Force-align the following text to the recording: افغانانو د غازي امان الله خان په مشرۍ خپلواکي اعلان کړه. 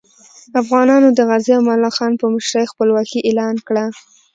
افغانانو 0.61 1.09
د 1.13 1.19
غازي 1.29 1.51
امان 1.59 1.77
الله 1.79 1.91
خان 1.97 2.13
په 2.21 2.25
مشرۍ 2.35 2.65
خپلواکي 2.71 3.19
اعلان 3.27 3.55
کړه. 3.67 3.85